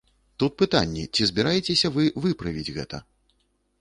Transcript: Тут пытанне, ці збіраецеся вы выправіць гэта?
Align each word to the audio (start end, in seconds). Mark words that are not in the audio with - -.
Тут 0.43 0.55
пытанне, 0.61 1.03
ці 1.13 1.27
збіраецеся 1.31 1.87
вы 1.99 2.09
выправіць 2.25 2.73
гэта? 2.79 3.05